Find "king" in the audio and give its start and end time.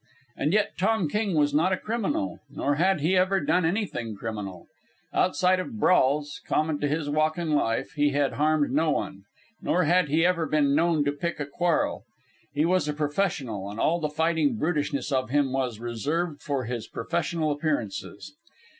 1.07-1.35